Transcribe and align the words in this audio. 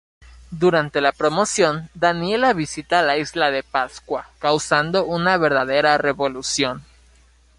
Durante 0.49 0.99
la 0.99 1.11
promoción 1.11 1.91
Daniela 1.93 2.53
visita 2.53 3.03
la 3.03 3.17
Isla 3.19 3.51
de 3.51 3.61
Pascua, 3.61 4.31
causando 4.39 5.05
una 5.05 5.37
verdadera 5.37 5.99
revolución. 5.99 6.83